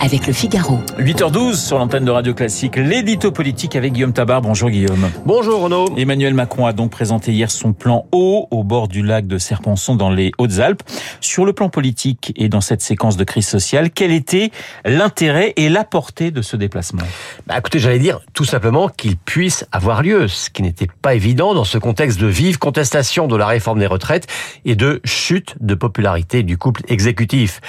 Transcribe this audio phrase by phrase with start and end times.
[0.00, 0.78] avec le Figaro.
[0.98, 4.40] 8h12 sur l'antenne de Radio Classique, l'édito politique avec Guillaume Tabar.
[4.40, 5.10] Bonjour Guillaume.
[5.26, 5.94] Bonjour Renaud.
[5.96, 9.96] Emmanuel Macron a donc présenté hier son plan eau au bord du lac de Serponçon
[9.96, 10.82] dans les Hautes-Alpes.
[11.20, 14.50] Sur le plan politique et dans cette séquence de crise sociale, quel était
[14.84, 17.02] l'intérêt et la portée de ce déplacement?
[17.46, 21.54] Bah Écoutez, j'allais dire tout simplement qu'il puisse avoir lieu, ce qui n'était pas évident
[21.54, 24.26] dans ce contexte de vive contestation de la réforme des retraites
[24.64, 27.60] et de chute de popularité du couple exécutif.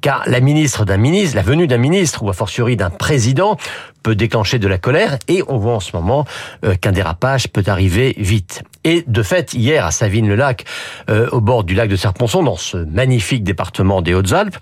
[0.00, 3.56] Car la ministre d'un ministre, la venue d'un ministre ou a fortiori d'un président
[4.02, 6.24] peut déclencher de la colère et on voit en ce moment
[6.64, 8.62] euh, qu'un dérapage peut arriver vite.
[8.84, 10.64] Et de fait, hier à Savine-le-Lac,
[11.10, 14.56] euh, au bord du lac de Serponçon, dans ce magnifique département des Hautes-Alpes,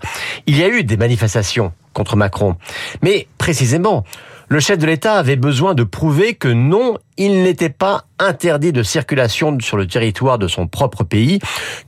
[0.47, 2.55] il y a eu des manifestations contre Macron.
[3.01, 4.03] Mais précisément,
[4.47, 8.83] le chef de l'État avait besoin de prouver que non, il n'était pas interdit de
[8.83, 11.39] circulation sur le territoire de son propre pays,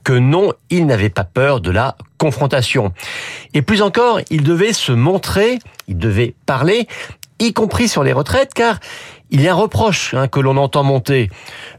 [0.04, 2.94] que non, il n'avait pas peur de la confrontation.
[3.54, 6.88] Et plus encore, il devait se montrer, il devait parler,
[7.40, 8.80] y compris sur les retraites, car
[9.30, 11.30] il y a un reproche hein, que l'on entend monter.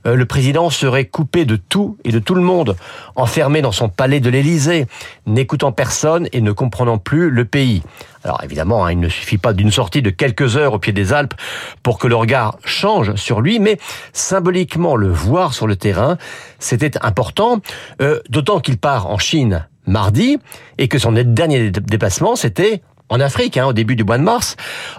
[0.06, 2.76] Euh, le président serait coupé de tout et de tout le monde,
[3.16, 4.86] enfermé dans son palais de l'Élysée,
[5.26, 7.82] n'écoutant personne et ne comprenant plus le pays.
[8.24, 11.12] Alors évidemment, hein, il ne suffit pas d'une sortie de quelques heures au pied des
[11.12, 11.34] Alpes
[11.82, 13.78] pour que le regard change sur lui, mais
[14.12, 16.18] symboliquement le voir sur le terrain,
[16.58, 17.60] c'était important,
[18.02, 20.38] euh, d'autant qu'il part en Chine mardi
[20.76, 24.56] et que son dernier déplacement, c'était en Afrique, hein, au début du mois de mars.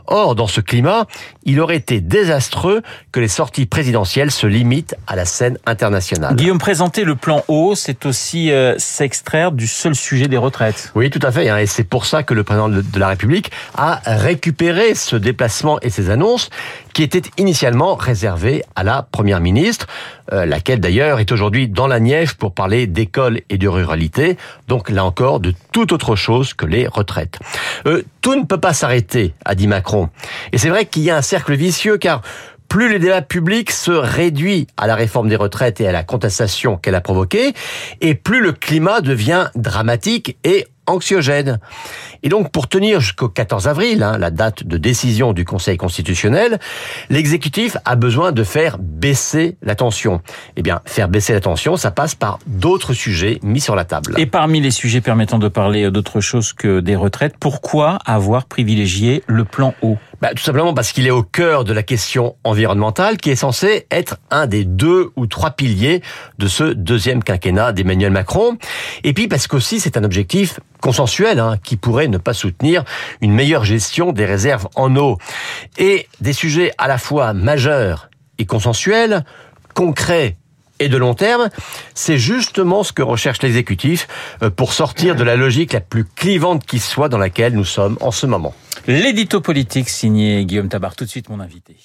[0.08, 1.06] Or, dans ce climat,
[1.44, 6.36] il aurait été désastreux que les sorties présidentielles se limitent à la scène internationale.
[6.36, 10.92] Guillaume, présenter le plan haut, c'est aussi euh, s'extraire du seul sujet des retraites.
[10.96, 11.50] Oui, tout à fait.
[11.50, 15.80] Hein, et c'est pour ça que le président de la République a récupéré ce déplacement
[15.82, 16.50] et ces annonces
[16.94, 19.88] qui étaient initialement réservées à la Première ministre,
[20.32, 24.38] euh, laquelle d'ailleurs est aujourd'hui dans la Nièvre pour parler d'école et de ruralité.
[24.68, 27.40] Donc là encore, de toute autre chose que les retraites.
[27.86, 30.10] Euh, tout ne peut pas s'arrêter, a dit Macron.
[30.52, 32.22] Et c'est vrai qu'il y a un cercle vicieux car
[32.70, 36.78] plus le débat public se réduit à la réforme des retraites et à la contestation
[36.78, 37.54] qu'elle a provoquée,
[38.00, 41.60] et plus le climat devient dramatique et anxiogène.
[42.24, 46.60] Et donc, pour tenir jusqu'au 14 avril, hein, la date de décision du Conseil constitutionnel,
[47.10, 50.22] l'exécutif a besoin de faire baisser la tension.
[50.56, 54.16] Eh bien, faire baisser la tension, ça passe par d'autres sujets mis sur la table.
[54.18, 59.24] Et parmi les sujets permettant de parler d'autre chose que des retraites, pourquoi avoir privilégié
[59.28, 63.18] le plan eau bah, Tout simplement parce qu'il est au cœur de la question environnementale
[63.18, 66.02] qui est censé être un des deux ou trois piliers
[66.38, 68.58] de ce deuxième quinquennat d'Emmanuel Macron.
[69.04, 72.84] Et puis parce qu'aussi c'est un objectif consensuel hein, qui pourrait ne pas soutenir
[73.22, 75.18] une meilleure gestion des réserves en eau.
[75.78, 79.24] Et des sujets à la fois majeurs et consensuels,
[79.74, 80.38] concrets
[80.80, 81.50] et de long terme,
[81.94, 84.08] c'est justement ce que recherche l'exécutif
[84.42, 87.98] euh, pour sortir de la logique la plus clivante qui soit dans laquelle nous sommes
[88.00, 88.56] en ce moment.
[88.88, 90.96] L'édito politique signé Guillaume Tabar.
[90.96, 91.76] Tout de suite mon invité.